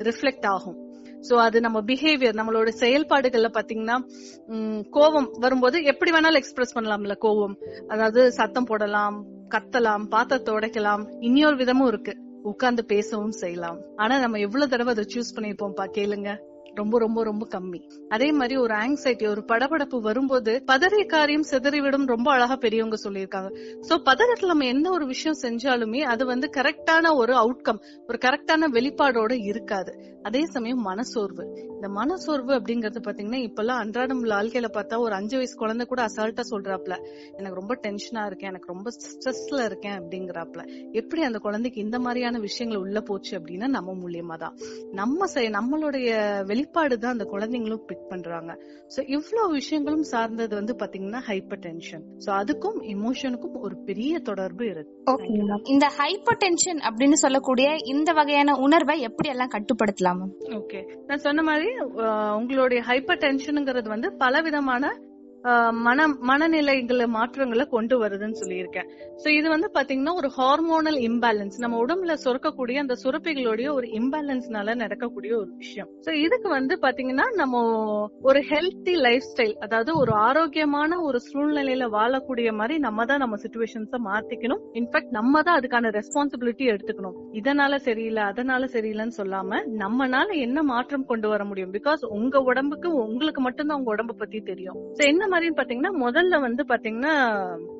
ரிஃப்ளெக்ட் 0.08 0.48
ஆகும். 0.54 0.78
சோ 1.28 1.34
அது 1.46 1.60
நம்ம 1.60 1.78
பிஹேவியர் 1.82 2.38
நம்மளோட 2.40 2.70
செயல்பாடுகள்ல 2.82 3.50
பாத்தீங்கன்னா 3.56 3.96
உம், 4.48 4.82
கோவம் 4.96 5.28
வரும்போது 5.38 5.76
எப்படி 5.84 6.12
வேணாலும் 6.12 6.42
எக்ஸ்பிரஸ் 6.42 6.76
பண்ணலாம்ல 6.76 7.16
கோவம் 7.24 7.56
அதாவது 7.88 8.22
சத்தம் 8.32 8.68
போடலாம் 8.70 9.16
கத்தலாம் 9.54 10.04
பாத்திரத்தை 10.08 10.52
உடைக்கலாம் 10.54 11.02
இன்னொரு 11.20 11.56
விதமும் 11.56 11.86
இருக்கு. 11.86 12.14
உட்கார்ந்து 12.44 12.82
பேசவும் 12.84 13.36
செய்யலாம். 13.42 13.78
ஆனா 13.96 14.14
நம்ம 14.20 14.38
எவ்வளவு 14.38 14.70
தடவை 14.70 14.90
அதை 14.94 15.04
சூஸ் 15.14 15.34
பண்ணிருப்போம்ப்பா 15.36 15.86
கேளுங்க. 15.96 16.30
ரொம்ப 16.76 16.98
ரொம்ப 16.98 17.24
ரொம்ப 17.24 17.44
கம்மி. 17.50 17.80
அதே 18.08 18.28
மாதிரி 18.32 18.56
ஒரு 18.56 18.74
ஆங்ஸைட்டி 18.74 19.26
ஒரு 19.28 19.42
படபடப்பு 19.52 20.00
வரும்போது 20.00 20.52
பதறிய 20.66 21.06
காரியம் 21.06 21.48
சிதறிவிடும் 21.50 22.06
ரொம்ப 22.06 22.32
அழகா 22.32 22.56
பெரியவங்க 22.56 22.96
சொல்லியிருக்காங்க. 23.04 23.50
சோ 23.88 23.94
பதறத்துல 24.04 24.46
நம்ம 24.46 24.66
என்ன 24.66 24.90
ஒரு 24.90 25.06
விஷயம் 25.06 25.38
செஞ்சாலுமே 25.42 26.00
அது 26.00 26.26
வந்து 26.26 26.50
கரெக்டான 26.56 27.14
ஒரு 27.14 27.32
அவுட்கம் 27.34 27.80
ஒரு 28.08 28.18
கரெக்டான 28.24 28.68
வெளிப்பாடோட 28.78 29.32
இருக்காது. 29.44 29.94
அதே 30.22 30.42
சமயம் 30.44 30.84
மனசோர்வு. 30.86 31.44
இந்த 31.76 31.88
மனசோர்வு 31.96 32.52
அப்படிங்கறது 32.58 33.00
பாத்தீங்கன்னா 33.06 33.40
இப்பெல்லாம் 33.46 33.80
அன்றாடம் 33.82 34.22
வாழ்க்கையில 34.30 34.68
பார்த்தா 34.76 35.00
ஒரு 35.06 35.14
அஞ்சு 35.14 35.36
வயசு 35.36 35.54
குழந்தை 35.62 35.84
கூட 35.86 36.00
அசால்ட்டா 36.08 36.44
சொல்றாப்ல 36.52 36.94
எனக்கு 37.38 37.58
ரொம்ப 37.60 37.74
டென்ஷனா 37.86 38.22
இருக்கேன் 38.26 38.50
எனக்கு 38.52 38.72
ரொம்ப 38.74 38.88
ஸ்ட்ரெஸ்ல 38.96 39.60
இருக்கேன் 39.64 39.96
அப்படிங்கிறாப்ல. 39.98 40.62
எப்படி 40.92 41.22
அந்த 41.22 41.38
குழந்தைக்கு 41.38 41.80
இந்த 41.80 41.98
மாதிரியான 41.98 42.38
விஷயங்கள் 42.38 42.82
உள்ள 42.84 43.00
போச்சு 43.00 43.32
அப்படின்னா 43.38 43.68
நம்ம 43.76 43.96
மூலியமா 44.02 44.36
தான். 44.44 44.54
நம்ம 44.92 45.28
நம்மளுடைய 45.58 46.08
வெளிப்பாடு 46.50 46.94
தான் 46.98 47.14
அந்த 47.16 47.26
குழந்தைங்களும் 47.34 47.84
பிக் 47.90 48.08
பண்றாங்க. 48.12 48.52
சோ 48.94 49.00
இவ்வளவு 49.16 49.50
விஷயங்களும் 49.52 50.06
சார்ந்தது 50.12 50.54
வந்து 50.60 50.74
பாத்தீங்கன்னா 50.82 51.22
ஹைப்பர் 51.28 51.62
டென்ஷன் 51.66 52.04
சோ 52.26 52.30
அதுக்கும் 52.40 52.78
இமோஷனுக்கும் 52.94 53.58
ஒரு 53.66 53.76
பெரிய 53.88 54.12
தொடர்பு 54.30 54.64
இருக்கு. 54.72 54.92
இந்த 55.74 55.86
ஹைப்பர் 55.98 56.40
டென்ஷன் 56.44 56.80
அப்படின்னு 56.88 57.18
சொல்லக்கூடிய 57.24 57.68
இந்த 57.94 58.10
வகையான 58.12 58.56
உணர்வை 58.66 58.98
எப்படி 59.08 59.28
எல்லாம் 59.34 59.54
கட்டுப்படுத்தலாம் 59.56 60.22
ஓகே 60.60 60.80
நான் 61.08 61.24
சொன்ன 61.26 61.42
மாதிரி 61.42 61.65
உங்களுடைய 62.36 62.82
ஹைப்பர் 62.88 63.20
டென்ஷனுங்கிறது 63.20 63.88
வந்து 63.88 64.12
பலவிதமான 64.12 64.44
விதமான 64.44 64.84
மன 65.86 66.06
மனநிலைகள 66.28 67.04
மாற்றங்களை 67.16 67.64
கொண்டு 67.74 67.94
வருதுன்னு 68.02 68.38
சொல்லியிருக்கேன். 68.40 68.88
சோ 69.22 69.28
இது 69.38 69.48
வந்து 69.52 69.68
பாத்தீங்கன்னா 69.76 70.14
ஒரு 70.20 70.28
ஹார்மோனல் 70.38 70.98
இம்பேலன்ஸ் 71.08 71.56
நம்ம 71.64 71.78
உடம்புல 71.84 72.14
சுரக்கக்கூடிய 72.24 72.76
அந்த 72.84 72.94
சுரப்பிகளுடைய 73.02 73.68
ஒரு 73.78 73.86
இம்பேலன்ஸ்னால 73.98 74.74
நடக்கக்கூடிய 74.82 75.32
ஒரு 75.42 75.50
விஷயம். 75.62 75.88
சோ 76.06 76.12
இதுக்கு 76.24 76.48
வந்து 76.48 76.76
பாத்தீங்கன்னா 76.84 77.26
நம்ம 77.40 77.62
ஒரு 78.28 78.42
ஹெல்த்தி 78.50 78.94
லைஃப் 79.06 79.28
ஸ்டைல் 79.30 79.54
அதாவது 79.66 79.92
ஒரு 80.02 80.14
ஆரோக்கியமான 80.28 81.00
ஒரு 81.08 81.20
சூழ்நிலையில 81.28 81.88
வாழக்கூடிய 81.96 82.52
மாதிரி 82.60 82.78
நம்ம 82.86 83.06
தான் 83.12 83.22
நம்ம 83.24 83.38
சுச்சுவேஷன்ஸ 83.44 84.00
மாத்திக்கணும். 84.08 84.62
இன்ஃபேக்ட் 84.80 85.14
நம்ம 85.18 85.42
தான் 85.42 85.58
அதுக்கான 85.60 85.92
ரெஸ்பான்சிபிலிட்டி 85.98 86.66
எடுத்துக்கணும். 86.72 87.16
இதனால 87.40 87.80
சரியில்லை 87.88 88.24
அதனால 88.32 88.64
சரியில்லைன்னு 88.76 89.18
சொல்லாம 89.20 89.62
நம்மனால 89.84 90.28
என்ன 90.46 90.58
மாற்றம் 90.72 91.08
கொண்டு 91.12 91.28
வர 91.34 91.44
முடியும்? 91.44 91.72
பிகாஸ் 91.78 92.04
உங்க 92.18 92.36
உடம்புக்கு 92.50 92.88
உங்களுக்கு 93.06 93.42
மட்டும்தான் 93.48 93.78
உங்க 93.80 93.90
உடம்ப 93.96 94.18
பத்தி 94.24 94.38
தெரியும். 94.52 94.78
என்ன 95.12 95.25
மாதிரின்னு 95.30 95.60
பாத்தீங்கன்னா 95.60 95.92
முதல்ல 96.04 96.40
வந்து 96.40 96.64
பாத்தீங்கன்னா 96.68 97.14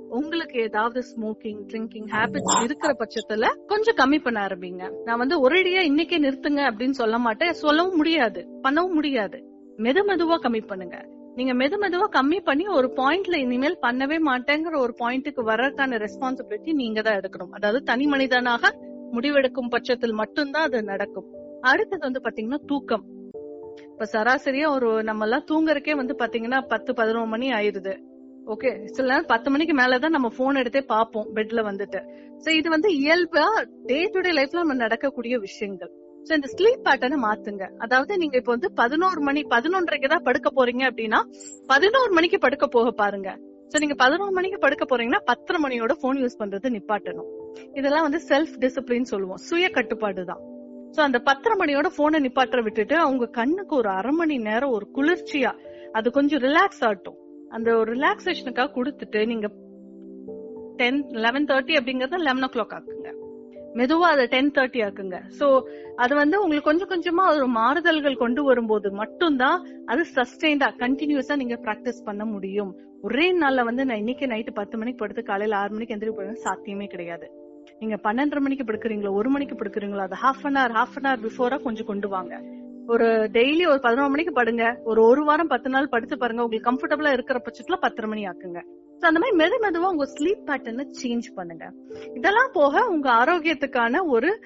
உங்களுக்கு 0.09 0.61
ஏதாவது 0.61 1.05
ஸ்மோக்கிங் 1.11 1.61
ட்ரிங்கிங் 1.71 2.09
ஹேபிட்ஸ் 2.11 2.63
இருக்கிற 2.63 2.97
பட்சத்துல 2.99 3.47
கொஞ்சம் 3.67 3.97
கம்மி 3.97 4.23
பண்ண 4.23 4.47
ஆரம்பிங்க. 4.47 5.03
நான் 5.05 5.19
வந்து 5.19 5.49
ஒரேடியா 5.49 5.81
இன்னைக்கே 5.91 6.19
நிறுத்துங்க 6.27 6.63
அப்படின்னு 6.71 6.91
சொல்ல 6.91 7.19
மாட்டேன். 7.19 7.53
சொல்லவும் 7.53 7.97
முடியாது. 7.97 8.49
பண்ணவும் 8.63 8.93
முடியாது. 8.93 9.39
மெது 9.79 10.03
மெதுவா 10.09 10.39
கம்மி 10.43 10.67
பண்ணுங்க. 10.67 11.09
நீங்க 11.35 11.55
மெது 11.55 11.77
மெதுவா 11.83 12.07
கம்மி 12.13 12.41
பண்ணி 12.41 12.67
ஒரு 12.67 12.93
பாயிண்ட்ல 12.97 13.37
இனிமேல் 13.37 13.79
பண்ணவே 13.83 14.19
மாட்டேங்கிற 14.27 14.79
ஒரு 14.79 14.95
பாயிண்ட்டுக்கு 14.99 15.43
வர்றதுக்கான 15.47 15.99
ரெஸ்பான்சிபிலிட்டி 15.99 16.73
நீங்க 16.73 17.03
தான் 17.03 17.19
எடுக்கணும். 17.21 17.51
அதாவது 17.51 17.83
தனி 17.83 18.07
மனிதனாக 18.07 18.75
முடிவெடுக்கும் 19.13 19.69
பட்சத்தில் 19.69 20.13
மட்டும்தான் 20.13 20.63
அது 20.63 20.83
நடக்கும். 20.83 21.29
அடுத்தது 21.61 22.11
வந்து 22.11 22.23
பாத்தீங்கன்னா 22.25 22.65
தூக்கம். 22.67 23.05
இப்ப 23.93 24.07
சராசரியா 24.13 24.69
ஒரு 24.77 24.91
நம்ம 25.03 25.25
எல்லாம் 25.25 25.47
தூங்குறக்கே 25.51 25.95
வந்து 25.97 26.17
பாத்தீங்கன்னா 26.19 26.61
பத்து 26.73 26.95
பதினோரு 26.95 27.27
மணி 27.27 27.53
ஆயிருது. 27.53 27.95
ஓகே 28.55 28.71
சில 28.87 29.07
நேரம் 29.11 29.31
பத்து 29.31 29.51
மணிக்கு 29.51 29.75
மேலதான் 29.79 30.15
நம்ம 30.17 30.29
போன் 30.39 30.61
எடுத்தே 30.63 30.83
பாப்போம் 30.93 31.29
பெட்ல 31.37 31.63
வந்துட்டு. 31.69 32.01
சோ 32.45 32.49
இது 32.49 32.69
வந்து 32.71 32.89
இயல்பா 32.89 33.45
டே 33.87 34.11
டு 34.15 34.21
டே 34.21 34.33
லைஃப்ல 34.33 34.63
நம்ம 34.65 34.75
நடக்கக்கூடிய 34.75 35.39
விஷயங்கள். 35.39 35.91
சோ 36.29 36.33
இந்த 36.33 36.49
ஸ்லீப் 36.55 36.85
பேட்டர்னை 36.87 37.19
மாத்துங்க. 37.27 37.65
அதாவது 37.79 38.17
நீங்க 38.17 38.37
இப்ப 38.37 38.53
வந்து 38.53 38.73
பதினோரு 38.73 39.21
மணி 39.21 39.43
பதினொன்றரைக்கு 39.55 40.09
தான் 40.09 40.23
படுக்க 40.23 40.51
போறீங்க 40.51 40.85
அப்படின்னா 40.91 41.21
பதினோரு 41.67 42.13
மணிக்கு 42.13 42.39
படுக்க 42.39 42.67
போக 42.67 42.91
பாருங்க. 42.91 43.31
சோ 43.73 43.79
நீங்க 43.79 43.95
பதினோரு 43.95 44.31
மணிக்கு 44.31 44.59
படுக்க 44.59 44.85
போறீங்கன்னா 44.91 45.23
பத்தரை 45.31 45.61
மணியோட 45.65 45.93
போன் 45.93 46.21
யூஸ் 46.25 46.41
பண்றது 46.43 46.75
நிப்பாட்டணும். 46.77 47.31
இதெல்லாம் 47.75 48.03
வந்து 48.03 48.21
செல்ஃப் 48.29 48.55
டிசிப்ளின் 48.65 49.11
சொல்லுவோம். 49.13 49.41
சுய 49.49 49.69
கட்டுப்பாடு 49.69 50.25
தான். 50.25 50.43
சோ 50.95 51.01
அந்த 51.01 51.19
பத்தரை 51.29 51.55
மணியோட 51.61 51.89
போனை 51.97 52.19
நிப்பாட்ட 52.25 52.63
விட்டுட்டு 52.63 52.97
அவங்க 52.97 53.27
கண்ணுக்கு 53.39 53.75
ஒரு 53.77 53.89
அரை 53.89 54.13
மணி 54.21 54.37
நேரம் 54.49 54.75
ஒரு 54.77 54.87
குளிர்ச்சியா 54.97 55.53
அது 55.93 56.11
கொஞ்சம் 56.11 56.43
ரிலாக்ஸ் 56.47 56.83
ஆகட்டும். 56.87 57.19
அந்த 57.49 57.69
ஒரு 57.77 57.91
ரிலாக்ஸேஷனுக்காக 57.97 58.71
கொடுத்துட்டு 58.79 59.21
நீங்க 59.27 59.49
டென் 60.81 61.01
லெவன் 61.25 61.49
தேர்ட்டி 61.51 61.75
அப்படிங்கறத 61.79 62.19
லெவன் 62.29 62.47
ஓ 62.47 62.51
கிளாக் 62.55 62.75
ஆக்குங்க. 62.79 63.11
மெதுவா 63.79 64.09
அதை 64.15 64.25
டென் 64.27 64.51
தேர்ட்டி 64.57 64.81
ஆக்குங்க. 64.87 65.17
சோ 65.39 65.47
அது 65.97 66.15
வந்து 66.15 66.37
உங்களுக்கு 66.43 66.69
கொஞ்சம் 66.71 66.91
கொஞ்சமா 66.93 67.25
ஒரு 67.37 67.47
மாறுதல்கள் 67.47 68.23
கொண்டு 68.25 68.43
வரும்போது 68.45 68.91
மட்டும்தான் 68.93 69.59
அது 69.87 70.05
சஸ்டெயின்டா 70.17 70.69
கண்டினியூஸா 70.85 71.37
நீங்க 71.37 71.59
பிராக்டிஸ் 71.65 72.05
பண்ண 72.05 72.25
முடியும். 72.25 72.73
ஒரே 73.03 73.27
நாள்ல 73.41 73.65
வந்து 73.65 73.85
நான் 73.85 74.03
இன்னைக்கு 74.03 74.27
நைட்டு 74.27 74.53
பத்து 74.55 74.79
மணிக்கு 74.79 75.03
படுத்து 75.03 75.23
காலையில 75.23 75.57
ஆறு 75.57 75.73
மணிக்கு 75.75 75.95
எந்திரி 75.97 76.15
போறது 76.15 76.45
சாத்தியமே 76.47 76.87
கிடையாது. 76.87 77.29
நீங்க 77.79 77.95
பன்னெண்டரை 77.95 78.41
மணிக்கு 78.41 78.73
படுக்கிறீங்களோ 78.73 79.13
ஒரு 79.13 79.29
மணிக்கு 79.29 79.55
படுக்கிறீங்களோ 79.55 79.99
அது 79.99 80.17
half 80.23 80.55
an 80.55 80.55
hour 80.55 80.75
half 80.75 81.03
an 81.03 81.21
hour 81.21 81.25
பிஃபோரா 81.25 81.63
கொஞ்சம் 81.63 81.87
கொண்டு 81.87 82.09
வாங்க. 82.09 82.43
ஒரு 82.87 83.07
டெய்லி 83.07 83.69
ஒரு 83.69 83.81
பதினோரு 83.81 84.09
மணிக்கு 84.09 84.43
படுங்க. 84.43 84.77
ஒரு 84.85 85.03
ஒரு 85.03 85.25
வாரம் 85.25 85.47
பத்து 85.47 85.71
நாள் 85.71 85.89
படுத்து 85.89 86.19
பாருங்க. 86.19 86.45
உங்களுக்கு 86.45 86.73
கம்ஃபர்டபுளா 86.73 87.13
இருக்கிற 87.13 87.43
பட்சத்துல 87.45 87.81
பத்தரை 87.81 88.11
மணி 88.11 88.29
ஆக்குங்க. 88.29 88.63
So, 88.97 89.09
அந்த 89.09 89.21
மாதிரி 89.21 89.37
மெது 89.37 89.63
மெதுவா 89.63 89.91
உங்க 89.91 90.05
ஸ்லீப் 90.05 90.43
பேட்டர்னை 90.47 90.87
சேஞ்ச் 91.03 91.35
பண்ணுங்க. 91.35 91.73
இதெல்லாம் 92.15 92.51
போக 92.53 92.87
உங்க 92.87 93.11
ஆரோக்கியத்துக்கான 93.11 94.07
ஒரு 94.07 94.41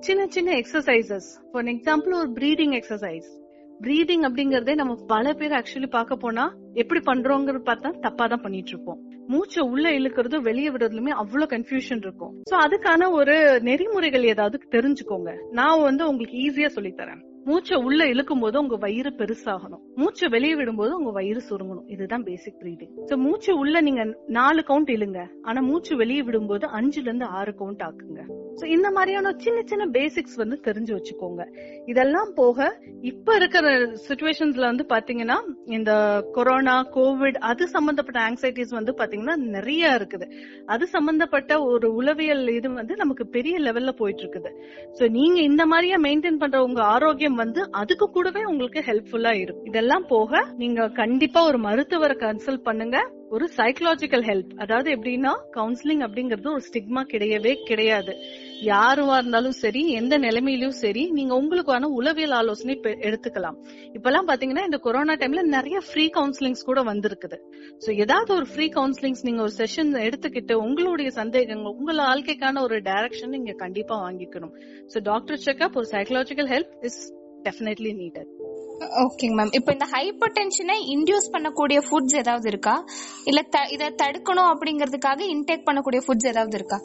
சின்ன 0.00 0.26
சின்ன 0.26 0.52
எக்ஸசைசஸ் 0.52 1.50
ஃபார் 1.52 1.64
எக்ஸாம்பிள் 1.64 2.14
ஒரு 2.14 2.30
ப்ரீதிங் 2.30 2.82
எக்ஸசைஸ் 2.82 3.42
பிரீதிங் 3.82 4.24
அப்படிங்கறதே 4.28 4.74
நம்ம 4.74 4.94
பல 5.06 5.32
பேர் 5.32 5.56
ஆக்சுவலி 5.58 5.88
பார்க்க 5.90 6.16
போனா 6.16 6.44
எப்படி 6.72 7.00
பண்றோங்கிறது 7.10 7.68
பார்த்தா 7.70 7.90
தப்பா 7.98 8.26
தான் 8.26 8.40
பண்ணிட்டு 8.40 8.68
இருப்போம். 8.68 9.00
மூச்சை 9.32 9.62
உள்ள 9.72 9.90
இழுக்கிறதும் 9.90 10.46
வெளியே 10.48 10.70
விடுறதுலுமே 10.70 11.12
அவ்வளவு 11.22 11.52
கன்ஃபியூஷன் 11.54 12.02
இருக்கும். 12.06 12.32
சோ 12.50 12.54
அதுக்கான 12.64 13.10
ஒரு 13.10 13.60
நெறிமுறைகள் 13.60 14.24
ஏதாவது 14.24 14.60
தெரிஞ்சுக்கோங்க. 14.74 15.32
நான் 15.50 15.86
வந்து 15.88 16.08
உங்களுக்கு 16.08 16.36
ஈஸியா 16.46 16.66
சொல்லி 16.66 16.92
தரேன். 17.00 17.22
மூச்சை 17.48 17.76
உள்ள 17.86 18.06
இழுக்கும் 18.06 18.42
போது 18.42 18.60
உங்க 18.60 18.76
வயிறு 18.76 19.10
பெருசாகணும். 19.18 19.80
மூச்சை 19.96 20.28
வெளியே 20.28 20.54
விடும்போது 20.54 20.90
உங்க 20.90 21.10
வயிறு 21.10 21.40
சுருங்கணும். 21.48 21.88
இதுதான் 21.88 22.22
பேசிக் 22.22 22.60
பிரீதிங் 22.60 22.94
சோ 23.10 23.16
மூச்சு 23.16 23.58
உள்ள 23.58 23.80
நீங்க 23.80 24.04
நாலு 24.38 24.62
கவுண்ட் 24.68 24.92
இழுங்க. 24.96 25.22
ஆனா 25.42 25.60
மூச்சு 25.60 25.96
வெளியே 25.96 26.22
விடும்போது 26.22 26.66
அஞ்சுல 26.78 27.08
இருந்து 27.10 27.24
ஆறு 27.24 27.54
கவுண்ட் 27.58 27.84
ஆக்குங்க. 27.88 28.22
சோ 28.58 28.64
இந்த 28.76 28.88
மாதிரியான 28.90 29.32
சின்ன 29.44 29.58
சின்ன 29.70 29.84
பேசிக்ஸ் 29.96 30.36
வந்து 30.42 30.56
தெரிஞ்சு 30.66 30.92
வச்சுக்கோங்க. 30.96 31.42
இதெல்லாம் 31.86 32.30
போக 32.34 32.68
இப்ப 33.10 33.34
இருக்கிற 33.34 33.72
சுச்சுவேஷன்ஸ்ல 34.08 34.64
வந்து 34.70 34.86
பாத்தீங்கன்னா 34.94 35.38
இந்த 35.76 35.92
கொரோனா 36.32 36.76
கோவிட் 36.96 37.38
அது 37.50 37.68
சம்பந்தப்பட்ட 37.68 38.20
ஆங்ஸைட்டிஸ் 38.28 38.76
வந்து 38.78 38.94
பாத்தீங்கன்னா 38.98 39.36
நிறைய 39.56 39.92
இருக்குது. 39.98 40.28
அது 40.66 40.84
சம்பந்தப்பட்ட 40.86 41.52
ஒரு 41.62 41.88
உளவியல் 41.94 42.44
இது 42.58 42.70
வந்து 42.80 42.96
நமக்கு 43.02 43.26
பெரிய 43.36 43.58
லெவல்ல 43.58 43.94
போயிட்டு 44.00 44.24
இருக்குது 44.24 44.52
சோ 44.98 45.10
நீங்க 45.18 45.40
இந்த 45.50 45.66
மாதிரியா 45.66 45.98
மெயின்டைன் 46.06 46.40
பண்ற 46.44 46.62
உங்க 46.62 46.82
ஆரோக்கியம் 46.94 47.40
வந்து 47.44 47.60
அதுக்கு 47.82 48.08
கூடவே 48.10 48.44
உங்களுக்கு 48.44 48.80
ஹெல்ப்ஃபுல்லா 48.90 49.34
இருக்கும். 49.40 49.66
இதெல்லாம் 49.72 50.06
போக 50.06 50.42
நீங்க 50.56 50.88
கண்டிப்பா 51.02 51.42
ஒரு 51.50 51.58
மருத்துவரை 51.58 52.16
கன்சல்ட் 52.24 52.66
பண்ணுங்க. 52.70 52.98
ஒரு 53.34 53.48
சைக்கலாஜிக்கல் 53.56 54.24
ஹெல்ப் 54.24 54.54
அதாவது 54.56 54.90
எப்படின்னா 54.90 55.30
கவுன்சிலிங் 55.54 56.04
அப்படிங்கிறது 56.06 56.46
ஒரு 56.46 56.62
ஸ்டிக்மா 56.72 57.04
கிடையவே 57.12 57.62
கிடையாது. 57.64 58.16
யாருவா 58.62 59.16
இருந்தாலும் 59.16 59.52
சரி 59.52 59.90
எந்த 59.90 60.18
நிலைமையிலும் 60.18 60.70
சரி 60.70 61.10
நீங்க 61.10 61.42
உங்களுக்கான 61.42 61.82
உளவியல் 61.82 62.30
ஆலோசனை 62.30 62.80
பெ- 62.82 62.86
எடுத்துக்கலாம். 62.86 63.56
இப்பெல்லாம் 63.92 64.28
பாத்தீங்கன்னா 64.28 64.64
இந்த 64.64 64.76
கொரோனா 64.76 65.14
டைம்ல 65.14 65.42
நிறைய 65.42 65.80
ஃப்ரீ 65.92 66.10
கவுன்சிலிங்ஸ் 66.14 66.64
கூட 66.64 66.82
வந்திருக்குது. 66.82 67.38
சோ 67.86 67.98
ஏதாவது 67.98 68.34
ஒரு 68.34 68.46
ஃப்ரீ 68.46 68.68
கவுன்சிலிங்ஸ் 68.68 69.22
நீங்க 69.22 69.42
ஒரு 69.42 69.52
செஷன் 69.56 70.12
எடுத்துக்கிட்டு 70.12 70.52
உங்களுடைய 70.52 71.10
சந்தேகங்கள் 71.10 71.72
உங்கள 71.72 71.98
வாழ்க்கைக்கான 71.98 72.60
ஒரு 72.60 72.80
டைரக்ஷன் 72.80 73.28
நீங்க 73.28 73.52
கண்டிப்பா 73.52 74.08
வாங்கிக்கணும். 74.08 74.52
சோ 74.94 75.02
டாக்டர் 75.02 75.40
செக்அப் 75.44 75.76
ஒரு 75.76 75.88
psychological 75.90 76.50
help 76.56 76.84
is 76.84 77.14
definitely 77.42 77.94
needed 77.94 78.53
ஓகேங்க 78.80 79.34
மேம் 79.34 79.48
இப்போ 79.52 79.72
இந்த 79.72 79.86
ஹைப்பர் 79.92 80.32
டென்ஷனை 80.32 80.76
இன்டியூஸ் 80.96 81.32
பண்ணக்கூடிய 81.32 81.82
ஃபுட்ஸ் 81.90 82.16
ஏதாவது 82.16 82.48
இருக்கா? 82.48 82.84
இல்ல 83.24 83.42
த- 83.42 83.68
தடுக்கணும் 83.70 84.54
அப்படிங்கிறதுக்காக 84.54 85.20
இன்டேக் 85.20 85.64
பண்ணக்கூடிய 85.66 86.00
ஃபுட்ஸ் 86.06 86.26
ஏதாவது 86.26 86.56
இருக்கா? 86.56 86.80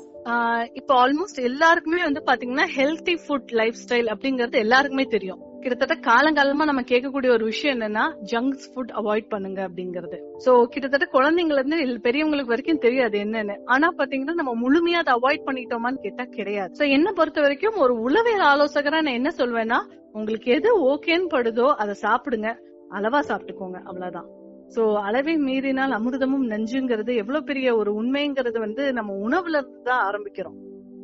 இப்போ 0.73 1.07
ஆல்மோஸ்ட் 1.07 1.43
எல்லாருக்குமே 1.43 2.03
வந்து 2.03 2.23
பாத்தீங்கன்னா 2.25 2.67
ஹெல்தி 2.75 3.17
ஃபுட் 3.27 3.51
லைஃப் 3.51 3.75
ஸ்டைல் 3.87 4.05
அப்படிங்கறது 4.05 4.55
எல்லாருக்குமே 4.55 5.03
தெரியும். 5.03 5.48
கிட்டத்தட்ட 5.63 5.95
காலங்காலமா 6.07 6.63
நம்ம 6.69 6.81
கேட்கக்கூடிய 6.91 7.29
ஒரு 7.35 7.43
விஷயம் 7.51 7.73
என்னன்னா 7.75 8.03
ஜங்க்ஸ் 8.31 8.67
ஃபுட் 8.71 8.93
அவாய்ட் 8.99 9.27
பண்ணுங்க 9.33 9.59
அப்படிங்கறது. 9.67 10.17
சோ 10.45 10.51
கிட்டத்தட்ட 10.73 11.05
குழந்தைங்கள 11.15 11.61
இருந்து 11.61 11.77
பெரியவங்களுக்கு 12.07 12.53
வரைக்கும் 12.53 12.81
தெரியாது 12.85 13.17
என்னன்னு. 13.25 13.55
ஆனா 13.73 13.87
பாத்தீங்கன்னா 13.99 14.35
நம்ம 14.41 14.53
முழுமையா 14.63 15.01
அதை 15.03 15.13
அவாய்ட் 15.19 15.45
பண்ணிட்டோமான்னு 15.47 16.03
கேட்டா 16.05 16.25
கிடையாது. 16.37 16.71
சோ 16.79 16.85
என்ன 16.97 17.11
பொறுத்த 17.19 17.41
வரைக்கும் 17.45 17.79
ஒரு 17.85 17.95
உளவியல் 18.07 18.45
ஆலோசகரா 18.51 19.01
நான் 19.07 19.19
என்ன 19.21 19.31
சொல்வேன்னா 19.41 19.79
உங்களுக்கு 20.17 20.49
எது 20.57 20.69
ஓகேன்னு 20.91 21.29
படுதோ 21.35 21.67
அதை 21.83 21.95
சாப்பிடுங்க. 22.05 22.51
அளவா 22.97 23.21
சாப்பிட்டுக்கோங்க 23.29 23.79
அவ்வளவுதான். 23.89 24.29
சோ 24.75 24.81
அளவை 25.07 25.35
மீறினால் 25.45 25.93
அமிர்தமும் 25.99 26.47
நஞ்சுங்கிறது 26.53 27.11
எவ்வளவு 27.21 27.47
பெரிய 27.51 27.67
ஒரு 27.81 27.91
உண்மைங்கிறது 27.99 28.59
வந்து 28.65 28.83
நம்ம 28.97 29.11
உணவுல 29.27 29.59
இருந்து 29.61 29.81
தான் 29.91 30.03
ஆரம்பிக்கிறோம். 30.09 30.57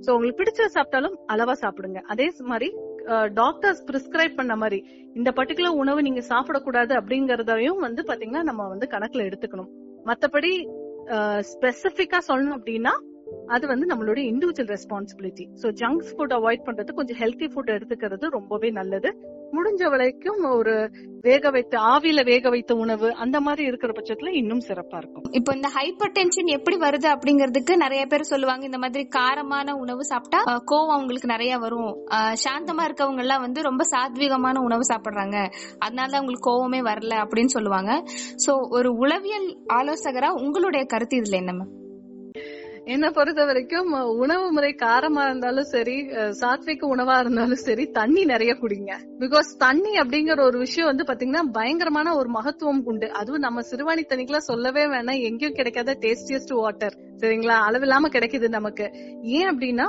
சோ 0.06 0.10
உங்களுக்கு 0.16 0.40
பிடிச்ச 0.42 0.68
சாப்பிட்டாலும் 0.74 1.16
அளவா 1.34 1.54
சாப்பிடுங்க. 1.62 2.00
அதே 2.14 2.28
மாதிரி 2.52 2.68
டாக்டர்ஸ் 3.34 3.84
பிரிஸ்கிரைப் 3.86 4.36
பண்ண 4.36 4.56
மாதிரி 4.56 4.80
இந்த 5.14 5.32
பர்டிகுலர் 5.36 5.80
உணவு 5.84 6.02
நீங்க 6.02 6.22
சாப்பிடக்கூடாது 6.30 6.94
அப்படிங்கறதையும் 7.00 7.78
வந்து 7.78 8.04
பாத்தீங்கன்னா 8.08 8.44
நம்ம 8.44 8.68
வந்து 8.68 8.88
கணக்குல 8.92 9.26
எடுத்துக்கணும். 9.28 9.72
மத்தபடி 10.06 10.52
ஸ்பெசிபிக்கா 11.52 12.20
சொல்லணும் 12.28 12.58
அப்படின்னா 12.58 12.94
அது 13.56 13.66
வந்து 13.72 13.86
நம்மளுடைய 13.92 14.26
individual 14.32 14.72
responsibility 14.76 15.46
so 15.62 15.70
junks 15.82 16.12
food 16.16 16.36
avoid 16.38 16.66
பண்றது 16.68 16.98
கொஞ்சம் 17.00 17.20
ஹெல்த்தி 17.22 17.48
ஃபுட் 17.54 17.74
எடுத்துக்கிறது 17.76 18.26
ரொம்பவே 18.38 18.70
நல்லது. 18.80 19.10
முடிஞ்ச 19.56 19.84
வரைக்கும் 19.94 20.40
ஒரு 20.60 20.74
வேக 21.26 21.50
வைத்த 21.56 21.76
ஆவியில 21.92 22.22
வேக 22.30 22.50
வைத்த 22.54 22.72
உணவு 22.84 23.08
அந்த 23.24 23.38
மாதிரி 23.46 23.64
இருக்கிற 23.70 23.92
பட்சத்துல 23.98 24.32
இன்னும் 24.40 24.64
சிறப்பா 24.68 24.98
இருக்கும். 25.02 25.26
இப்போ 25.40 25.52
இந்த 25.58 25.70
ஹைப்பர் 25.78 26.14
டென்ஷன் 26.18 26.50
எப்படி 26.56 26.78
வருது 26.86 27.08
அப்படிங்கறதுக்கு 27.14 27.76
நிறைய 27.84 28.06
பேர் 28.12 28.30
சொல்லுவாங்க 28.32 28.66
இந்த 28.70 28.80
மாதிரி 28.84 29.04
காரமான 29.18 29.78
உணவு 29.84 30.06
சாப்பிட்டா 30.12 30.42
கோவம் 30.72 30.96
அவங்களுக்கு 30.98 31.34
நிறைய 31.36 31.54
வரும். 31.66 31.94
சாந்தமா 32.46 32.86
இருக்கவங்க 32.90 33.24
எல்லாம் 33.28 33.46
வந்து 33.46 33.62
ரொம்ப 33.70 33.86
சாத்வீகமான 33.94 34.64
உணவு 34.68 34.86
சாப்பிடுறாங்க. 34.92 35.38
அதனால 35.86 36.10
தான் 36.12 36.20
அவங்களுக்கு 36.22 36.50
கோவமே 36.52 36.82
வரல 36.92 37.16
அப்படின்னு 37.24 37.56
சொல்லுவாங்க. 37.58 38.04
சோ 38.46 38.54
ஒரு 38.80 38.92
உளவியல் 39.06 39.50
ஆலோசகரா 39.80 40.32
உங்களுடைய 40.44 40.86
கருத்து 40.96 41.22
இதுல 41.22 41.42
என்ன 41.44 41.54
மேம் 41.60 41.74
என்ன 42.94 43.06
பொறுத்த 43.12 43.42
வரைக்கும் 43.50 43.92
உணவு 44.24 44.48
முறை 44.56 44.70
காரமா 44.82 45.22
இருந்தாலும் 45.28 45.68
சரி 45.72 45.96
சாத்விக 46.42 46.84
உணவா 46.94 47.16
இருந்தாலும் 47.24 47.62
சரி 47.68 47.86
தண்ணி 47.98 48.24
நிறைய 48.32 48.52
குடிங்க. 48.62 48.92
பிகாஸ் 49.22 49.50
தண்ணி 49.64 49.94
அப்படிங்கிற 50.02 50.40
ஒரு 50.50 50.58
விஷயம் 50.66 50.90
வந்து 50.92 51.06
பாத்தீங்கன்னா 51.10 51.44
பயங்கரமான 51.58 52.14
ஒரு 52.20 52.30
மகத்துவம் 52.36 52.84
உண்டு. 52.92 53.08
அதுவும் 53.20 53.46
நம்ம 53.48 53.64
சிறுவாணி 53.70 54.04
தண்ணிக்கெல்லாம் 54.12 54.50
சொல்லவே 54.52 54.84
வேணாம். 54.94 55.24
எங்கேயும் 55.30 55.58
கிடைக்காத 55.60 55.96
டேஸ்டியஸ்ட் 56.06 56.54
வாட்டர் 56.62 56.98
சரிங்களா? 57.24 57.58
அளவில்லாம 57.68 58.12
கிடைக்குது 58.16 58.48
நமக்கு. 58.58 58.88
ஏன் 59.38 59.50
அப்படின்னா 59.52 59.88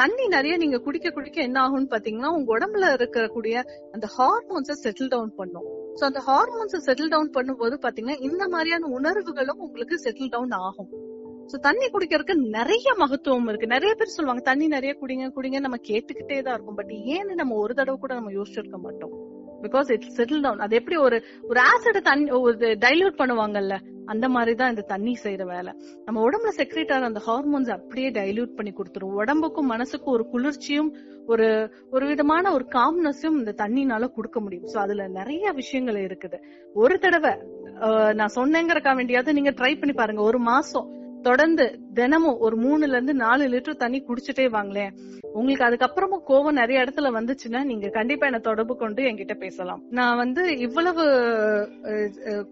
தண்ணி 0.00 0.26
நிறைய 0.36 0.56
நீங்க 0.64 0.80
குடிக்க 0.86 1.10
குடிக்க 1.18 1.40
என்ன 1.48 1.60
ஆகும்னு 1.66 1.92
பாத்தீங்கன்னா 1.94 2.32
உங்க 2.38 2.50
உடம்புல 2.58 2.90
இருக்கக்கூடிய 2.98 3.56
அந்த 3.94 4.08
ஹார்மோன்ஸை 4.16 4.78
செட்டில் 4.84 5.12
டவுன் 5.14 5.36
பண்ணும். 5.42 5.68
சோ 5.98 6.04
அந்த 6.10 6.22
ஹார்மோன்ஸ் 6.30 6.84
செட்டில் 6.88 7.12
டவுன் 7.14 7.34
பண்ணும்போது 7.38 7.76
பாத்தீங்கன்னா 7.86 8.18
இந்த 8.30 8.42
மாதிரியான 8.48 8.90
உணர்வுகளும் 8.98 9.62
உங்களுக்கு 9.68 9.96
செட்டில் 10.06 10.34
டவுன் 10.36 10.56
ஆகும். 10.68 10.90
சோ 11.50 11.58
தண்ணி 11.66 11.86
குடிக்கிறதுக்கு 11.92 12.36
நிறைய 12.58 12.88
மகத்துவம் 13.02 13.48
இருக்கு. 13.50 13.74
நிறைய 13.74 13.92
பேர் 13.98 14.16
சொல்லுவாங்க 14.16 14.42
தண்ணி 14.48 14.66
நிறைய 14.76 14.92
குடிங்க 15.02 15.28
குடிங்க 15.36 15.60
நம்ம 15.66 15.78
கேட்டுக்கிட்டே 15.90 16.38
தான் 16.46 16.56
இருக்கும். 16.56 16.78
பட் 16.80 16.92
ஏன்னு 17.14 17.40
நம்ம 17.42 17.56
ஒரு 17.64 17.74
தடவை 17.78 17.98
கூட 18.04 18.12
நம்ம 18.18 18.32
யோசிச்சிருக்க 18.38 18.78
மாட்டோம். 18.86 19.14
பிகாஸ் 19.64 19.88
இட்ஸ் 19.94 20.14
செட்டில் 20.18 20.42
டவுன் 20.44 20.62
அது 20.64 20.74
எப்படி 20.80 20.96
ஒரு 21.06 21.16
ஒரு 21.50 21.60
ஆசிட 21.70 21.98
தண்ணி 22.10 22.28
ஒரு 22.44 22.68
டைல்யூட் 22.84 23.18
பண்ணுவாங்கல்ல 23.18 23.74
அந்த 24.12 24.26
மாதிரி 24.34 24.52
தான் 24.60 24.72
இந்த 24.72 24.84
தண்ணி 24.92 25.12
செய்யற 25.24 25.42
வேலை. 25.52 25.72
நம்ம 26.06 26.22
உடம்புல 26.26 26.52
செக்ரேட் 26.60 26.92
ஆகிற 26.94 27.08
அந்த 27.10 27.20
ஹார்மோன்ஸ் 27.26 27.70
அப்படியே 27.76 28.08
டைல்யூட் 28.18 28.54
பண்ணி 28.58 28.72
கொடுத்துரும். 28.78 29.12
உடம்புக்கும் 29.22 29.70
மனசுக்கும் 29.74 30.14
ஒரு 30.16 30.24
குளிர்ச்சியும் 30.32 30.90
ஒரு 31.32 31.48
ஒரு 31.94 32.04
விதமான 32.12 32.52
ஒரு 32.56 32.64
காம்னஸும் 32.76 33.36
இந்த 33.40 33.54
தண்ணினால 33.62 34.08
கொடுக்க 34.16 34.38
முடியும். 34.44 34.70
சோ 34.72 34.78
அதுல 34.84 35.08
நிறைய 35.18 35.52
விஷயங்கள் 35.60 35.98
இருக்குது. 36.06 36.40
ஒரு 36.84 36.96
தடவை 37.04 37.34
நான் 38.20 38.36
சொன்னேங்கிறக்கா 38.38 38.94
வேண்டியாவது 39.00 39.36
நீங்க 39.40 39.52
ட்ரை 39.60 39.72
பண்ணி 39.82 39.96
பாருங்க. 40.00 40.22
ஒரு 40.30 40.40
மாசம் 40.52 40.88
தொடர்ந்து 41.22 41.64
தினமும் 41.94 42.38
ஒரு 42.46 42.56
மூணுல 42.64 42.96
இருந்து 42.96 43.14
நாலு 43.14 43.44
லிட்டர் 43.52 43.82
தண்ணி 43.82 43.98
குடிச்சிட்டே 44.08 44.46
வாங்களேன் 44.56 44.92
உங்களுக்கு 45.38 45.66
அதுக்கப்புறமும் 45.66 46.22
கோவம் 46.28 46.58
நிறைய 46.60 46.84
இடத்துல 46.84 47.10
வந்துச்சுன்னா 47.16 47.60
நீங்க 47.64 47.88
கண்டிப்பா 47.88 48.26
என்ன 48.26 48.40
தொடர்பு 48.46 48.74
கொண்டு 48.76 49.02
என்கிட்ட 49.08 49.34
பேசலாம். 49.42 49.82
நான் 49.98 50.20
வந்து 50.22 50.42
இவ்வளவு 50.66 51.04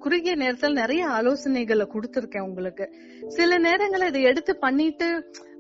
குறுகிய 0.05 0.35
நேரத்தில் 0.43 0.81
நிறைய 0.83 1.03
ஆலோசனைகளை 1.19 1.87
கொடுத்திருக்கேன் 1.95 2.47
உங்களுக்கு. 2.49 2.87
சில 3.39 3.59
நேரங்கள்ல 3.69 4.11
இதை 4.13 4.23
எடுத்து 4.23 4.55
பண்ணிட்டு 4.67 5.09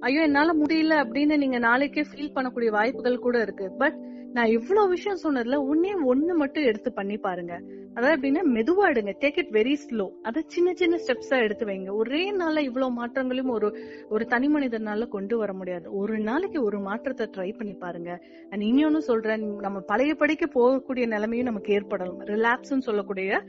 ஐயோ 0.09 0.21
என்னால 0.21 0.50
முடியல 0.62 0.97
அப்படின்னு 1.05 1.37
நீங்க 1.37 1.59
நாளைக்கே 1.59 2.05
ஃபீல் 2.11 2.35
பண்ணக்கூடிய 2.37 2.71
வாய்ப்புகள் 2.79 3.25
கூட 3.27 3.37
இருக்கு. 3.47 3.69
பட் 3.83 3.99
நான் 4.32 4.47
இவ்வளவு 4.47 4.88
விஷயம் 4.88 5.18
சொன்னதுல 5.23 5.58
ஒன்னே 5.70 5.92
ஒண்ணு 6.06 6.35
மட்டும் 6.35 6.64
எடுத்து 6.64 6.92
பண்ணி 6.92 7.16
பாருங்க. 7.16 7.62
அதாவது 7.94 8.16
எப்படின்னா 8.16 8.42
மெதுவா 8.56 8.85
எடுங்க. 8.88 9.12
டேக் 9.20 9.38
இட் 9.38 9.52
வெரி 9.52 9.76
ஸ்லோ 9.85 10.11
அதை 10.23 10.44
சின்ன 10.47 10.75
சின்ன 10.75 10.97
ஸ்டெப்ஸா 10.97 11.38
எடுத்து 11.42 11.66
வைங்க. 11.66 11.92
ஒரே 11.92 12.32
நாள்ல 12.32 12.58
இவ்வளவு 12.58 12.92
மாற்றங்களையும் 12.92 13.50
ஒரு 13.50 13.76
ஒரு 14.08 14.26
தனி 14.26 14.49
மனிதனால 14.49 15.08
கொண்டு 15.08 15.38
வர 15.38 15.52
முடியாது. 15.52 15.94
ஒரு 15.94 16.18
நாளைக்கு 16.18 16.62
ஒரு 16.62 16.80
மாற்றத்தை 16.80 17.30
ட்ரை 17.37 17.56
பண்ணி 17.56 17.73
பாருங்க. 17.73 18.25
அண்ட் 18.50 18.62
இன்னொன்னு 18.62 18.99
சொல்றேன். 18.99 19.56
நம்ம 19.56 19.80
பழையபடிக்கு 19.80 20.47
போகக்கூடிய 20.54 21.06
நிலைமையும் 21.06 21.47
நமக்கு 21.47 21.73
ஏற்படலாம். 21.73 22.20
ரிலாப்ஸ்னு 22.20 22.87
சொல்லக்கூடிய 22.88 23.42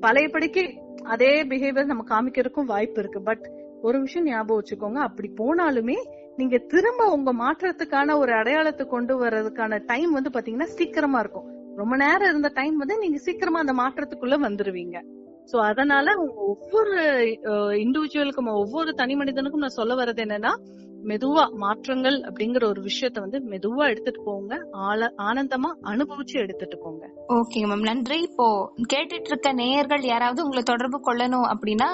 பழையபடிக்கு 0.00 0.64
அதே 1.02 1.44
பிஹேவியர் 1.44 1.84
நம்ம 1.84 2.04
காமிக்கிறதுக்கும் 2.08 2.64
வாய்ப்பு 2.64 3.00
இருக்கு. 3.00 3.22
பட் 3.22 3.50
ஒரு 3.86 3.98
விஷயம் 4.04 4.28
ஞாபகம் 4.30 4.58
வச்சுக்கோங்க. 4.60 5.00
அப்படி 5.08 5.28
போனாலுமே 5.40 5.98
நீங்க 6.40 6.56
திரும்ப 6.72 7.02
உங்க 7.16 7.30
மாற்றத்துக்கான 7.42 8.16
ஒரு 8.22 8.32
அடையாளத்தை 8.40 8.84
கொண்டு 8.94 9.14
வர்றதுக்கான 9.22 9.78
டைம் 9.90 10.10
வந்து 10.18 10.30
பாத்தீங்கன்னா 10.34 10.70
சீக்கிரமா 10.78 11.20
இருக்கும். 11.24 11.46
ரொம்ப 11.80 11.94
நேரம் 12.02 12.30
இருந்த 12.32 12.50
டைம் 12.58 12.76
வந்து 12.82 12.96
நீங்க 13.04 13.18
சீக்கிரமா 13.26 13.58
அந்த 13.64 13.74
மாற்றத்துக்குள்ள 13.82 14.36
வந்துருவீங்க. 14.46 14.96
சோ 15.50 15.56
அதனால 15.70 16.14
ஒவ்வொரு 16.50 16.94
இண்டிவிஜுவலுக்கும் 17.84 18.48
ஒவ்வொரு 18.62 18.90
தனி 19.00 19.14
மனிதனுக்கும் 19.20 19.64
நான் 19.64 19.78
சொல்ல 19.80 19.94
வர்றது 20.00 20.22
என்னன்னா 20.24 20.52
மெதுவா 21.10 21.44
மாற்றங்கள் 21.62 22.16
அப்படிங்கிற 22.28 22.64
ஒரு 22.72 22.80
விஷயத்த 22.86 23.18
வந்து 23.24 23.38
மெதுவா 23.52 23.84
எடுத்துட்டு 23.92 24.22
போங்க. 24.28 24.54
ஆல 24.88 25.08
ஆனந்தமா 25.26 25.70
அனுபவிச்சு 25.92 26.36
எடுத்துட்டு 26.44 26.76
போங்க. 26.84 27.04
ஓகேங்க 27.36 27.68
மேம் 27.72 27.86
நன்றி. 27.90 28.18
இப்போ 28.28 28.46
கேட்டுட்டு 28.92 29.30
இருக்க 29.32 29.52
நேயர்கள் 29.60 30.04
யாராவது 30.12 30.44
உங்களை 30.44 30.62
தொடர்பு 30.72 31.00
கொள்ளணும் 31.08 31.46
அப்படின்னா 31.52 31.90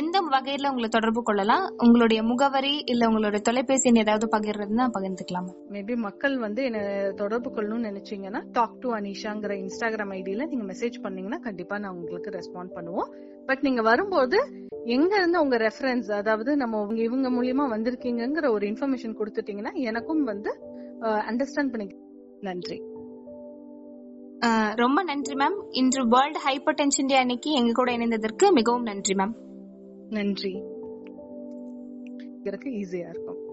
எந்த 0.00 0.16
வகையில 0.34 0.70
உங்களை 0.72 0.90
தொடர்பு 0.96 1.22
கொள்ளலாம்? 1.28 1.64
உங்களுடைய 1.86 2.22
முகவரி 2.30 2.74
இல்ல 2.92 3.08
உங்களுடைய 3.10 3.42
தொலைபேசி 3.48 3.88
எண் 3.90 4.02
ஏதாவது 4.04 4.28
பகிர்றதுன்னா 4.36 4.86
பகிர்ந்துக்கலாம் 4.96 5.48
மேபி 5.74 5.96
மக்கள் 6.06 6.36
வந்து 6.46 6.62
என்ன 6.70 6.80
தொடர்பு 7.22 7.50
கொள்ளணும்னு 7.56 7.90
நினைச்சீங்கன்னா 7.90 8.42
டாக் 8.58 8.80
டு 8.84 8.90
அனிஷாங்கிற 8.98 9.52
இன்ஸ்டாகிராம் 9.64 10.14
ஐடியில 10.20 10.48
நீங்க 10.52 10.66
மெசேஜ் 10.72 10.98
பண்ணீங்கன்னா 11.06 11.40
கண்டிப்பா 11.48 11.78
நான் 11.84 11.96
உங்களுக்கு 12.00 12.36
ரெஸ்பாண்ட் 12.38 12.74
பண்ணுவோம். 12.78 13.10
பட் 13.48 13.64
நீங்க 13.66 13.82
வரும்போது 13.90 14.38
எங்க 14.84 15.16
இருந்து 15.16 15.40
உங்க 15.40 15.56
ரெஃபரன்ஸ் 15.56 16.08
அதாவது 16.12 16.56
நம்ம 16.56 16.94
இவங்க 16.94 17.28
மூலியமா 17.30 17.64
வந்திருக்கீங்கங்கிற 17.74 18.50
ஒரு 18.50 18.66
இன்ஃபர்மேஷன் 18.66 19.16
கொடுத்துட்டீங்கன்னா 19.18 19.72
எனக்கும் 19.90 20.24
வந்து 20.24 20.50
அண்டர்ஸ்டாண்ட் 21.30 21.72
பண்ணி 21.74 21.86
நன்றி. 22.40 22.78
ரொம்ப 24.76 25.02
நன்றி 25.02 25.34
மேம் 25.34 25.58
இன்று 25.70 26.02
வேர்ல்ட் 26.08 26.40
ஹைப்பர் 26.46 26.78
டென்ஷன் 26.80 27.06
டே 27.06 27.16
அன்னைக்கு 27.16 27.50
எங்க 27.52 27.72
கூட 27.72 27.90
இணைந்ததற்கு 27.96 28.52
மிகவும் 28.52 28.82
நன்றி 28.82 29.14
மேம் 29.14 29.34
நன்றி. 30.10 30.54
ஈஸியா 32.80 33.08
இருக்கும். 33.14 33.40